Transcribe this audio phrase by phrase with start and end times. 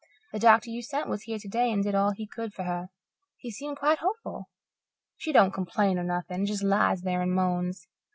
[0.33, 2.89] "The doctor you sent was here today and did all he could for her.
[3.37, 4.49] He seemed quite hopeful.
[5.15, 7.85] She don't complain or nothing just lies there and moans.